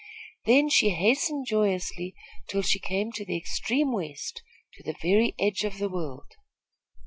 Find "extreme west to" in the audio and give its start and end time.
3.37-4.81